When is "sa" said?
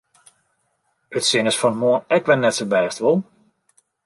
2.57-2.65